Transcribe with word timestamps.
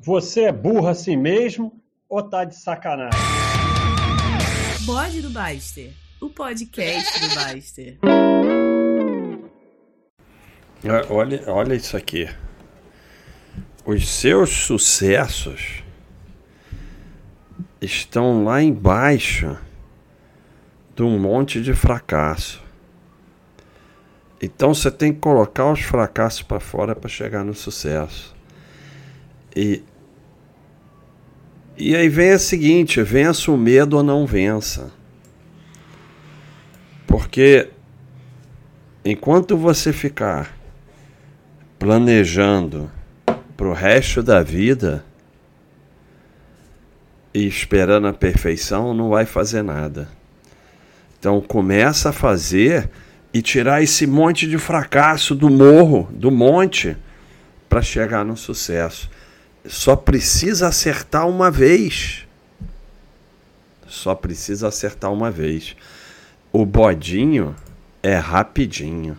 Você 0.00 0.42
é 0.42 0.52
burro 0.52 0.86
assim 0.86 1.16
mesmo 1.16 1.72
ou 2.08 2.22
tá 2.22 2.44
de 2.44 2.54
sacanagem? 2.54 3.18
Bode 4.86 5.20
do 5.20 5.28
Baster, 5.28 5.92
o 6.20 6.30
podcast 6.30 7.20
do 7.20 7.34
Baster. 7.34 7.98
Olha, 11.10 11.42
olha 11.48 11.74
isso 11.74 11.96
aqui. 11.96 12.28
Os 13.84 14.08
seus 14.08 14.50
sucessos 14.50 15.82
estão 17.80 18.44
lá 18.44 18.62
embaixo 18.62 19.58
de 20.94 21.02
um 21.02 21.18
monte 21.18 21.60
de 21.60 21.74
fracasso. 21.74 22.62
Então 24.40 24.72
você 24.72 24.92
tem 24.92 25.12
que 25.12 25.18
colocar 25.18 25.72
os 25.72 25.80
fracassos 25.80 26.42
para 26.42 26.60
fora 26.60 26.94
para 26.94 27.08
chegar 27.08 27.44
no 27.44 27.52
sucesso. 27.52 28.37
E, 29.54 29.82
e 31.76 31.94
aí 31.94 32.08
vem 32.08 32.32
a 32.32 32.38
seguinte: 32.38 33.02
vença 33.02 33.50
o 33.50 33.56
medo 33.56 33.96
ou 33.96 34.02
não 34.02 34.26
vença. 34.26 34.92
Porque 37.06 37.70
enquanto 39.04 39.56
você 39.56 39.92
ficar 39.92 40.56
planejando 41.78 42.90
para 43.56 43.68
o 43.68 43.72
resto 43.72 44.22
da 44.22 44.42
vida 44.42 45.04
e 47.32 47.46
esperando 47.46 48.08
a 48.08 48.12
perfeição, 48.12 48.92
não 48.92 49.10
vai 49.10 49.24
fazer 49.24 49.62
nada. 49.62 50.08
Então 51.18 51.40
começa 51.40 52.10
a 52.10 52.12
fazer 52.12 52.90
e 53.32 53.42
tirar 53.42 53.82
esse 53.82 54.06
monte 54.06 54.48
de 54.48 54.58
fracasso 54.58 55.34
do 55.34 55.50
morro, 55.50 56.08
do 56.12 56.30
monte, 56.30 56.96
para 57.68 57.82
chegar 57.82 58.24
no 58.24 58.36
sucesso. 58.36 59.10
Só 59.66 59.96
precisa 59.96 60.68
acertar 60.68 61.28
uma 61.28 61.50
vez. 61.50 62.26
Só 63.86 64.14
precisa 64.14 64.68
acertar 64.68 65.12
uma 65.12 65.30
vez. 65.30 65.76
O 66.52 66.64
bodinho 66.64 67.54
é 68.02 68.16
rapidinho. 68.16 69.16